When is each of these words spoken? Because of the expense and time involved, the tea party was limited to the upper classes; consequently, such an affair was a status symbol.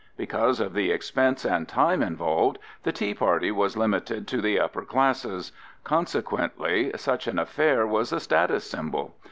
Because 0.17 0.59
of 0.59 0.73
the 0.73 0.89
expense 0.89 1.45
and 1.45 1.67
time 1.67 2.01
involved, 2.01 2.57
the 2.81 2.91
tea 2.91 3.13
party 3.13 3.51
was 3.51 3.77
limited 3.77 4.27
to 4.29 4.41
the 4.41 4.59
upper 4.59 4.83
classes; 4.83 5.51
consequently, 5.83 6.91
such 6.95 7.27
an 7.27 7.37
affair 7.37 7.85
was 7.85 8.11
a 8.11 8.19
status 8.19 8.67
symbol. 8.67 9.13